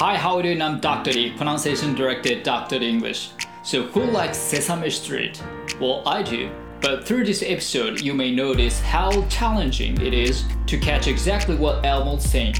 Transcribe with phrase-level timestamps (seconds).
[0.00, 0.62] Hi, how are you doing?
[0.62, 1.10] I'm Dr.
[1.10, 2.78] D, pronunciation director Dr.
[2.78, 3.30] D English.
[3.64, 5.42] So, who likes Sesame Street?
[5.80, 6.52] Well, I do.
[6.80, 11.84] But through this episode, you may notice how challenging it is to catch exactly what
[11.84, 12.54] Elmo's saying,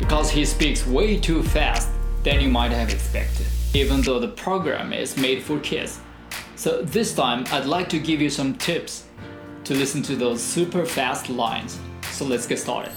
[0.00, 1.90] because he speaks way too fast
[2.24, 6.00] than you might have expected, even though the program is made for kids.
[6.56, 9.04] So, this time, I'd like to give you some tips
[9.62, 11.78] to listen to those super fast lines.
[12.10, 12.90] So, let's get started.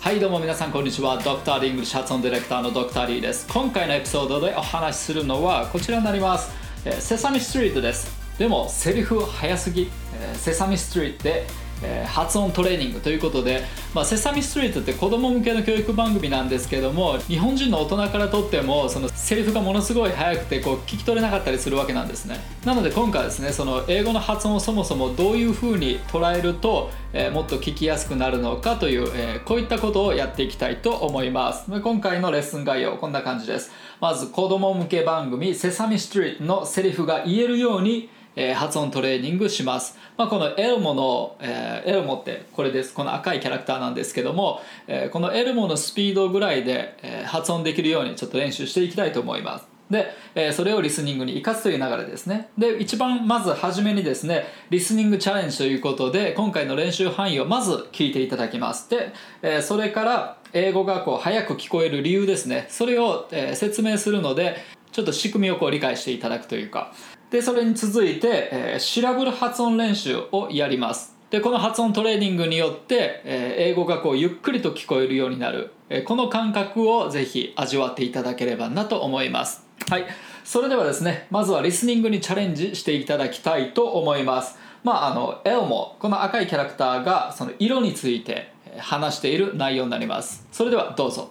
[0.00, 1.18] はいどうも皆さんこんにちは。
[1.18, 3.46] ドクター・リングシュ発音ディレクターのドクター・リーです。
[3.52, 6.50] 今回のエピソードでお話しするのはこちらになります。
[6.86, 8.10] えセサミストリートです。
[8.38, 9.90] でもセリフ早すぎ。
[10.14, 11.46] えセサミストリートで
[11.82, 13.62] えー発音トレーニングということで、
[13.94, 22.38] まあ、セサミストリートって子供向けの教育番組なんですけども日本人の大人からとってもそのセリフがものすごい早くてこう聞き取れなかったりするわけなんですね。
[22.64, 31.70] なので今回ですねその英語の発音をそもそもどういうふうに捉えると、えーもっと聞きやすくなるのかという、えーこういったことをやっていきたいと思います。
[31.80, 33.70] 今回のレッスン概要こんな感じです。
[34.00, 38.08] まず子供向け番組セサミストリートのセリフが言えるように
[38.40, 42.94] えー発音トレーニングします、まあ、このエルモの、えーエルモってこれです。
[42.94, 49.66] この赤いキャラクターなんですけども、えーこのエルモのスピードぐらいで、えー発音できるようにちょっと練習していきたいと思います。
[49.90, 52.48] で、えそれをリスニングに生かすという流れですね。
[52.56, 58.88] で一番まず初めにですねリスニングチャレンジということで今回の練習範囲をまず聞いていただきます。
[58.88, 62.66] で、えそれから英語がこう早く聞こえる理由ですね。
[62.70, 64.56] それを、え説明するので
[64.92, 66.92] ちょっと仕組みをこう理解していただくというか。
[67.30, 71.16] でそれに続いて、えー、シラブル発音練習をやります。
[71.30, 79.64] でこの発音トレーニングによって、えー英語がこうゆっくりと聞こえるようになる、えーこの感覚をぜひ味わっていただければなと思います。
[79.88, 80.06] はい。
[80.44, 84.58] それではですねまずはリスニングにチャレンジしていただきたいと思います。
[84.82, 90.46] まああのエルモこの赤いキャラクターがその色について話している内容になります。
[90.50, 91.30] それではどうぞ。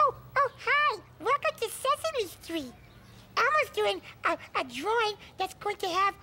[0.00, 0.98] Oh, oh, hi!
[1.22, 2.77] Welcome to Sesame Street.
[3.38, 6.14] Elmo's doing a, a drawing that's going to have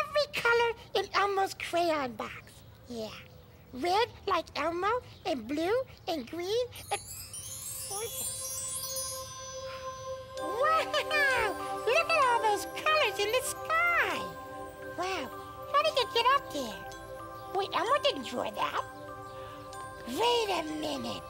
[0.00, 2.52] every color in Elmo's crayon box.
[2.88, 3.08] Yeah.
[3.72, 7.00] Red like Elmo, and blue, and green, and.
[10.40, 11.56] Wow!
[11.86, 14.20] Look at all those colors in the sky!
[14.96, 15.28] Wow,
[15.72, 16.78] how did you get up there?
[17.54, 18.84] Wait, Elmo didn't draw that.
[20.06, 21.22] Wait a minute.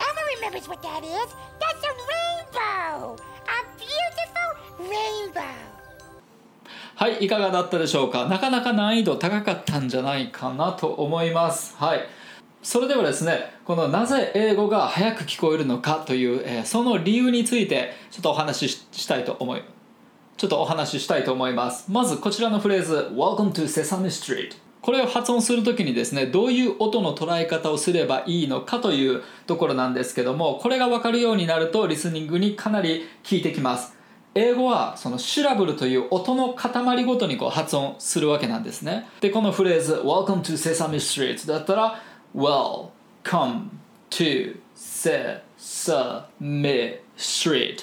[0.00, 1.34] Elmo remembers what that is.
[1.58, 3.16] That's a rainbow!
[3.46, 5.42] A beautiful rainbow!
[6.96, 8.26] はいいかがだったでしょうか？
[8.26, 11.76] なかなか難易度高かったんじゃないかなと思います。
[11.76, 12.00] はい。
[12.62, 19.62] それではですねこのなぜ英語が早く聞こえるのかという、えーその理由についてちょっとお話ししたいと思い
[20.36, 21.90] ちょっとお話ししたいと思います。
[21.90, 33.96] まずこちらのフレーズ Welcome to Sesame Street これを発音するときにですねどういう音の捉え方をすればいいのかというところなんですけどもこれが分かるようになるとリスニングにかなり効いてきます。
[34.36, 39.08] 英語はそのシラブルという音の塊ごとにこう発音するわけなんですね。
[39.20, 42.00] でこのフレーズ Welcome to Sesame Street だったら
[42.36, 43.70] Welcome
[44.10, 45.40] to Sesame
[47.16, 47.78] Street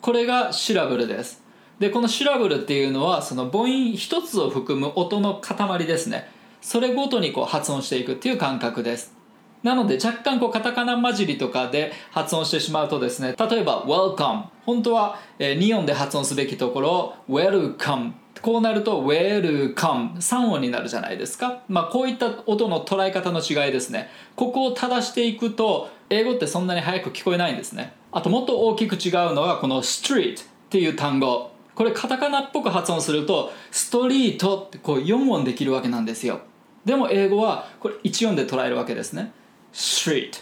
[0.00, 1.40] これがシラブルです。
[1.78, 6.31] でこのシラブルっていうのはその母音一つを含む音の塊ですね。
[6.62, 9.14] それごとにこう発音していくっていう感覚です。
[9.62, 24.08] なので若干こうカタカナ混じりとかで発音してしまうとですね例えば welcome 本当はえ2音で発音すべきところを welcome こうなると welcome 3音になるじゃないですか、まあ、こういった音の捉え方の違いですね。
[24.34, 27.94] ここを正していくと英語ってそんなに早く聞こえないんですね。
[28.10, 31.52] あともっと大きく違うのがこの street っていう単語。
[31.76, 36.40] これカタカナっぽく発音するとストリートってこう4音できるわけなんですよ。
[36.84, 39.32] でも英語はこれ1音で捉えるわけですね。
[39.72, 40.32] Street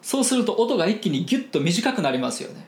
[0.00, 2.66] そうすると音が一気にギュッと短くなりますよね。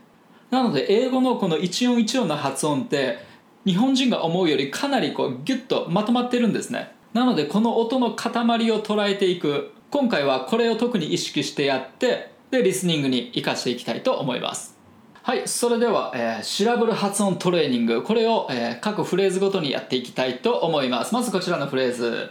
[0.50, 3.18] なので英語のこの一音一音の発音って
[3.64, 6.92] 日本人が思うよりかなりこうギュッとまとまってるんですね。
[7.14, 8.32] なのでこの音の塊
[8.70, 9.72] を捉えていく。
[9.90, 14.76] 今回はこれを特に意識してやってでリスニングに生かしていきたいと思います。
[15.22, 18.03] はいそれでは、えーシラブル発音トレーニング。
[18.03, 21.15] これを、えー各フレーズごとにやっていきたいと思います。
[21.15, 22.30] まずこちらのフレーズ。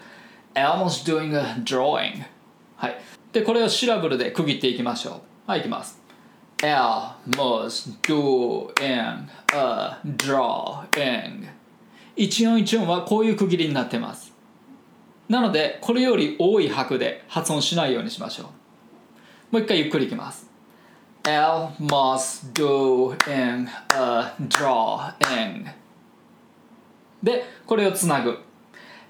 [0.59, 2.25] Elmo's doing a drawing.
[2.75, 2.97] はい。
[3.31, 5.49] でこれをシラブルで区切っていきましょう。
[5.49, 6.01] はいいきます。
[6.57, 11.47] Elmo's doing a drawing.
[12.17, 14.33] 一音一音はこういう区切りになってます。
[15.29, 18.51] なのでこれより多い拍で発音しないようにしましょ
[19.51, 19.53] う。
[19.53, 20.49] もう一回ゆっくりいきます。
[21.23, 25.67] Elmo's doing a drawing.
[27.23, 28.48] でこれをつなぐ。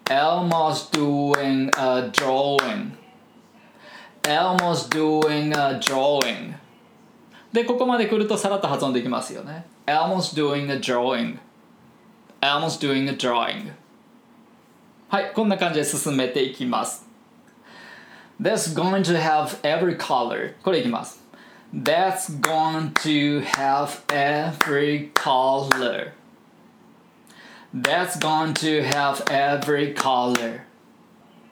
[0.09, 2.93] Elmo's doing a drawing
[4.23, 6.55] Elmo's doing a drawing
[7.53, 11.39] でここまで来るとさらっと発音できますよね Elmo's doing a drawing
[12.41, 13.73] Elmo's doing a drawing
[15.09, 17.07] はいこんな感じで進めていきます
[18.41, 21.23] That's going to have every color これいきます
[21.73, 26.13] That's going to have every color
[27.75, 30.61] That's going to have every color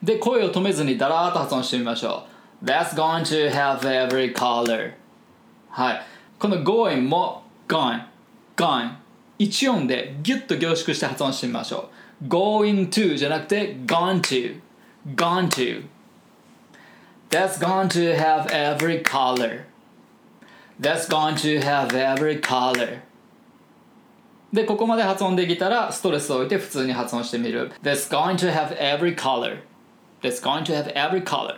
[0.03, 2.27] で声を止めずにだらーっと発音してみましょ
[2.63, 4.95] う That's going to have every color
[5.71, 6.03] はい
[6.39, 8.05] この going も going
[8.57, 8.93] going
[9.39, 11.91] 一音でギュッと凝縮して発音してみましょ
[12.23, 14.61] う going to じゃなくて gone to
[15.17, 15.85] gone to
[17.31, 19.65] That's going to have every color
[20.79, 23.03] That's going to have every color
[24.53, 29.63] でここまで発音できたらストレスを置いて普通に発音してみる That's going to have every color
[30.21, 31.57] That's going to have every color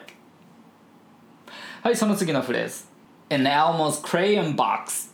[1.83, 2.85] はいその次のフレーズ
[3.31, 5.13] An Elmo's crayon box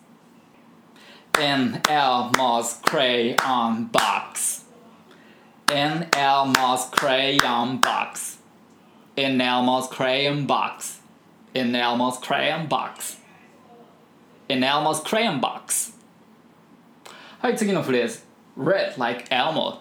[1.38, 4.66] An Elmo's crayon box
[5.72, 8.40] An Elmo's crayon box
[9.16, 11.00] An Elmo's crayon box
[11.54, 13.18] An Elmo's crayon box
[14.50, 15.92] An Elmo's crayon box
[17.44, 18.22] はい次のフレーズ
[18.58, 19.78] Red like Elmo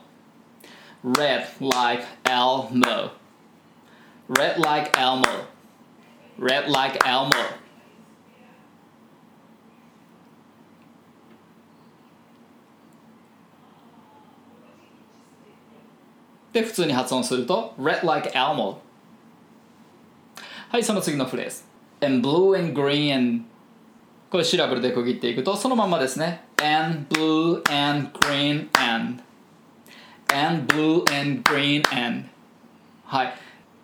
[1.04, 3.12] Red like Elmo
[4.30, 5.24] Red like Elmo
[6.38, 7.32] Red like Elmo
[16.54, 18.78] で普通に発音すると Red like Elmo
[20.70, 21.64] はいその次のフレーズ
[22.02, 23.44] And blue and green
[24.35, 26.43] これシラブルで区切っていくとそのまんまですね。
[26.61, 29.23] And blue and green and.
[30.35, 32.29] And blue and green and.
[33.05, 33.35] はい。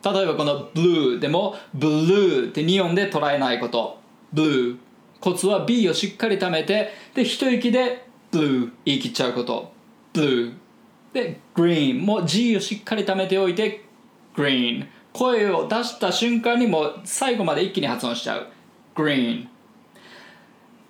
[0.04, 4.00] 例えばこの blue でも blue って2音で捉えないこと。
[4.34, 4.76] blue
[5.20, 9.72] コツは B をしっかり溜めてで一息で blue 言い切っちゃうこと。
[10.12, 10.52] blue
[11.12, 13.84] で green も G をしっかり溜めておいて
[14.34, 18.48] green 声を出した瞬間にもう最後まで一気に発音しちゃう。
[18.96, 19.46] green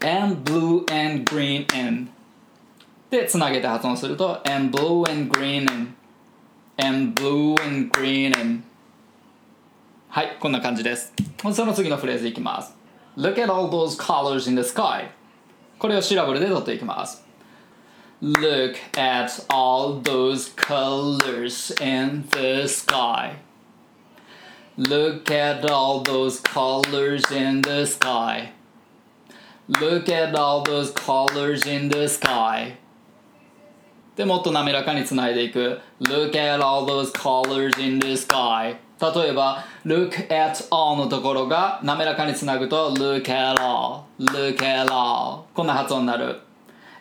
[0.01, 2.11] and blue and green and
[3.09, 5.93] でつなげて発音すると and blue and green and
[6.77, 8.63] and blue and green and
[10.09, 11.13] はいこんな感じです
[11.53, 12.75] その次のフレーズいきます
[13.17, 15.09] Look at all those colors in the sky
[15.79, 17.23] これをシラブルで取っていきます
[18.21, 23.35] Look at all those colors in the sky
[24.77, 28.51] Look at all those colors in the sky
[29.78, 32.74] Look at all those colors in the sky
[34.16, 43.22] でもっと滑らかにつないでいく Look at all those colors in the sky 例えば Look at all のところが滑らかにつなぐと Look
[43.32, 46.40] at all Look at all こんな発音になる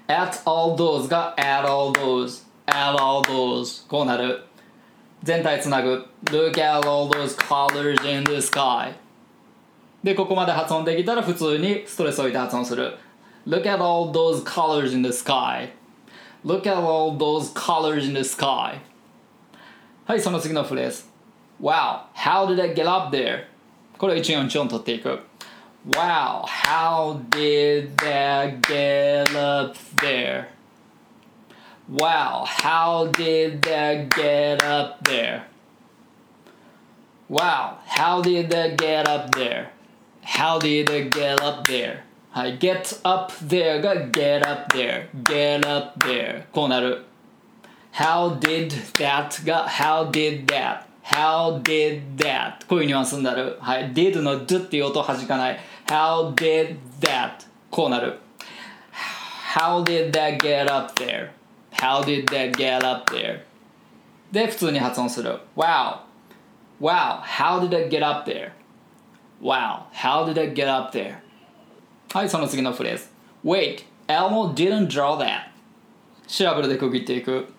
[0.07, 4.43] At all those が At all those At all those こうなる
[5.23, 8.93] 全体つなぐ Look at all those colors in the sky
[10.02, 12.96] でここまで発音できたら普通にストレスを置いて発音する
[13.46, 15.70] Look at all those colors in the sky
[16.44, 18.80] Look at all those colors in the sky
[20.04, 21.04] はいその次のフレーズ
[21.60, 23.44] Wow how did I get up there
[23.96, 25.20] これを一音一音取っていく
[25.92, 30.48] Wow how did that get up there
[31.90, 35.44] Wow how did that get up there
[37.28, 39.70] Wow how did that get up there
[40.22, 42.00] How did it get up there?
[42.30, 47.04] はい、get up there が get up there, get up there こうなる
[47.92, 56.34] How did that が How did that How did that こういうニュアンスになるはい、did の d っていう音を弾かない How
[56.34, 58.18] did that こうなる
[59.54, 61.30] How did that get up there?
[61.72, 63.42] How did that get up there?
[64.32, 66.00] で、普通に発音する Wow
[66.80, 68.50] Wow, how did it get up there?
[69.40, 71.18] Wow, how did it get up there?
[72.12, 73.08] はい、その次のフレーズ。
[73.44, 75.48] Wait, Elmo didn't draw that.
[76.26, 77.52] シラブルで区切っていく。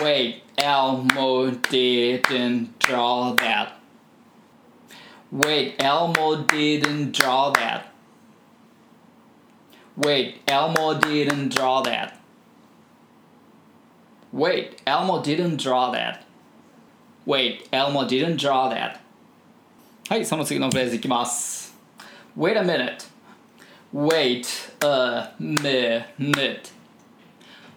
[0.00, 3.72] Wait, Elmo didn't draw that.
[5.30, 7.92] Wait, Elmo didn't draw that.
[9.96, 12.18] Wait, Elmo didn't draw that.
[14.32, 16.24] Wait, Elmo didn't draw that.
[17.24, 18.99] Wait, Elmo didn't draw that.
[20.11, 21.73] はい、その次のフレーズいきます。
[22.37, 23.07] Wait a minute.
[23.93, 24.45] Wait
[24.85, 26.73] a minute.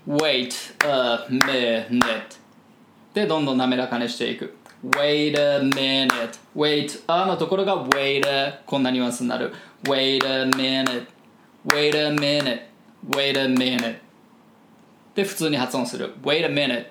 [0.04, 2.40] Wait a minute.
[3.14, 4.56] で、どんどん滑らかにしていく。
[4.84, 6.36] Wait a minute.
[6.56, 9.52] Wait a のところが wait a こんなニュアンスになる。
[9.84, 11.06] Wait a minute.
[11.68, 12.62] wait a minute
[13.10, 13.98] wait a minute
[15.14, 16.88] で普通に発音する wait a minute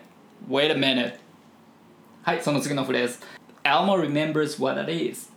[0.48, 1.16] wait a minute
[2.22, 3.20] はいその次のフレーズ
[3.66, 5.33] Elmo remembers what it is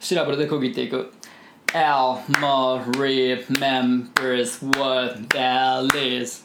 [0.00, 1.12] シラブルで区切っていく
[1.74, 6.42] Elmo remembers what that is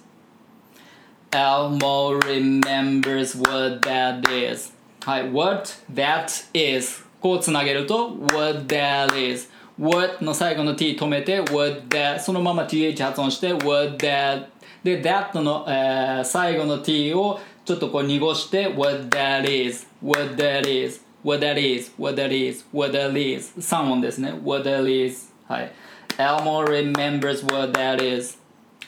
[1.31, 4.73] Elmo remembers what that is
[5.05, 12.65] はい what that is こうつなげると what that is what の最後の t 止めて what that そのまま
[12.65, 14.47] th 発音して what that
[14.83, 22.16] で that の、えー、最後の t をちょっとこう濁して what that is what that is what that is what
[22.16, 25.72] that is what that is 3音ですね what that is はい
[26.16, 28.38] Elmo remembers what that is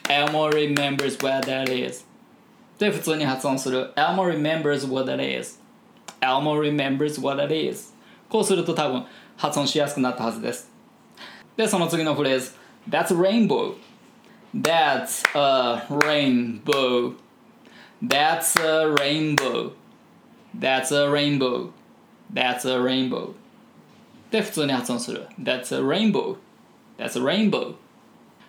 [0.09, 2.05] Elmo remembers what that is
[2.79, 5.59] で普通に発音する Elmo remembers what that is
[6.21, 7.93] Elmo remembers what that is
[8.29, 9.05] こうすると多分
[9.37, 10.69] 発音しやすくなったはずです
[11.55, 12.51] でその次のフレーズ
[12.89, 13.75] That's a rainbow
[14.53, 17.15] That's a rainbow
[18.01, 19.73] That's a rainbow
[20.53, 21.71] That's a rainbow
[22.32, 23.32] That's a rainbow.
[24.30, 25.26] で普通に発音する。
[25.40, 26.36] That's a rainbow.
[26.98, 27.74] That's a rainbow.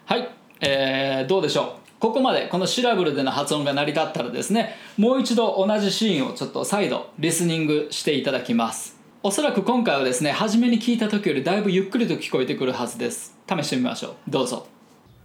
[0.06, 0.30] はい、
[0.62, 1.90] えー、どうでしょう。
[2.00, 8.98] ここまでこのシラブルでの発音が成り立ったらですねもう一度同じシーンをちょっと再度リスニングしていただきます。
[9.22, 13.38] おそらく今回はですね初めに聞いた時よりだいぶゆっくりと聞こえてくるはずです。
[13.48, 14.16] 試してみましょう。
[14.30, 14.66] どうぞ。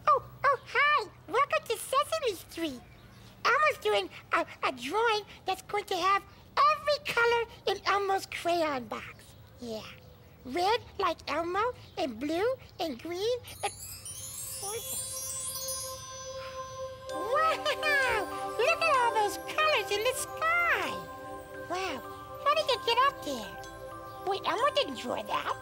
[0.07, 1.09] Oh, oh, hi!
[1.29, 2.81] Welcome to Sesame Street.
[3.45, 6.23] Elmo's doing a, a drawing that's going to have
[6.59, 9.25] every color in Elmo's crayon box.
[9.61, 9.81] Yeah.
[10.45, 13.73] Red like Elmo, and blue, and green, and.
[17.11, 18.29] Wow!
[18.59, 20.91] Look at all those colors in the sky!
[21.71, 22.03] Wow,
[22.45, 23.57] how did you get up there?
[24.27, 25.57] Wait, Elmo didn't draw that.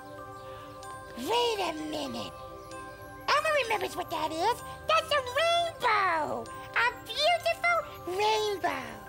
[1.18, 2.32] Wait a minute.
[3.28, 4.62] Elmo remembers what that is.
[4.88, 6.44] That's a rainbow!
[6.75, 9.01] A beautiful rainbow!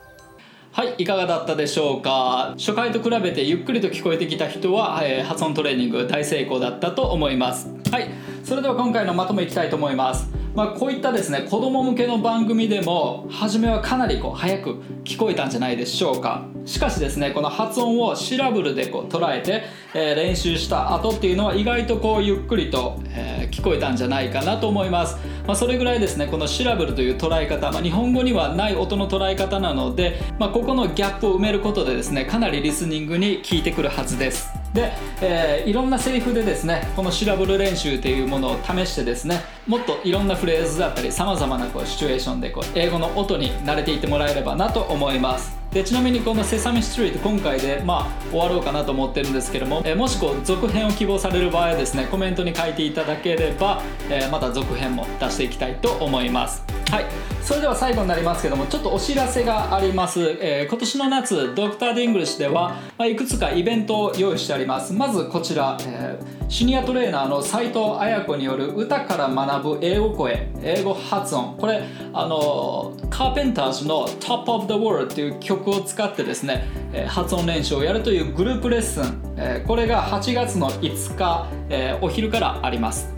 [0.75, 2.55] はいいかがだったでしょうか？
[2.57, 7.69] 初回と比べてゆっくりと聞こえてきた人は、えー発音トレーニング大成功だったと思います。
[7.91, 8.09] はい
[8.43, 10.32] それでは今回のまとめいきたいと思います。
[10.55, 16.45] まあ、こういったですね子供向けの番組でも初めはかなりこう早く聞こえたんじゃないでしょうか。
[16.65, 34.62] しかしですねこの発音をシラブルでこう捉えて、えー練習した後っていうのは意外とこうゆっくりと、えー聞こえたんじゃないかなと思います、まあ、それぐらいですねこのシラブルという捉え方、まあ、日本語にはない音の捉え方なので、まあ、ここのギャップを埋めることでですねかなりリスニングに効いてくるはずです。
[34.73, 45.55] で、えーいろんなセリフでですねこのシラブル練習というものを試してですねもっといろんなフレーズだったりさまざまなこうシチュエーションでこう英語の音に慣れていってもらえればなと思います。
[45.71, 56.82] でちなみにこの「セサミストリート」今回でまあ終わろうかなと思ってるんですけども、えーもしこう続編を希望される場合はですねコメントに書いていただければ、えーまた続編も出していきたいと思います。
[56.93, 57.05] はい。
[57.41, 64.93] それでは最後になりますけどもちょっとお知らせがあります、えー今年の夏ドクター・ディングリッシでは、ま、いくつかイベントを用意してあります。
[64.93, 71.57] まずこちら、えーシニアトレーナーの斉藤綾子による歌から学ぶ英語声英語発音。
[71.57, 71.81] これ
[72.13, 83.11] あのカーペンターズの「Top of the World」という曲を使ってですねえ発音練習をやるというグループレッスン、えこれが8月の5日、えーお昼からあります。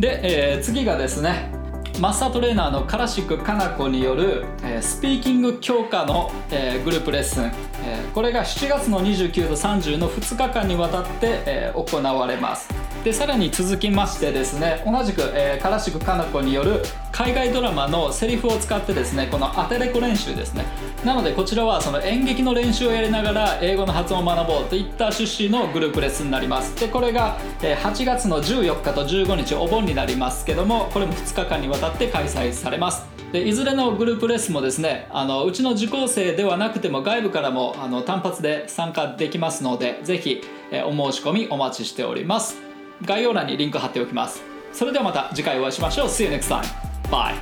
[0.00, 1.61] で、えー次がですね
[2.00, 7.44] マスタートレーナーのカラシックかな子による、えースピーキング強化の、えーグループレッスン、
[7.84, 12.68] えーこれが7月の29と30の2日間にわたって、え行われます。
[13.04, 20.64] でさらに続きましてですね同じく、えーカラシックかな子による海外ドラマのセリフを使ってですねこのアテレコ練習ですね。
[21.04, 26.78] なのでこちらはその演劇の練習をやりながら英語の発音を学ぼうといった趣旨のグループレッスンになります。
[26.80, 33.04] でこれがえー8月の14日と15日お盆になりますけどもこれも2日間にわたって開催されます。
[33.32, 42.71] でいずれのグループレッスンもですねあのうちの受講生ではなくても外部からもあの単発で参加できますのでぜひ、えーお申し込みお待ちしております。
[43.04, 44.42] 概要欄にリンク貼っておきます。
[44.72, 46.06] それではまた次回お会いしましょう。
[46.06, 46.62] See you next time.
[47.10, 47.34] Bye.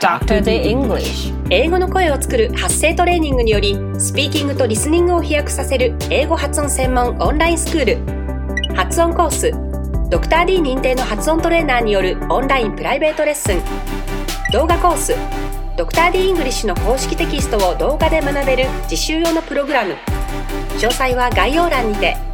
[0.00, 0.42] Dr.
[0.42, 1.34] The English.
[1.50, 8.74] 英語の声を作る発声トレーニングによりスピーキングとリスニングを飛躍させる英語発音専門オンラインスクール。
[8.74, 9.50] 発音コース
[10.10, 13.60] ドクター d 認定の発音トレーナーによるオンラインプライベートレッスン。
[14.52, 15.14] 動画コース
[15.76, 19.94] ドクター d イングリッシュの公式テキストを動画で学べる実習用のプログラム。
[20.78, 22.27] 詳細は概要欄にて。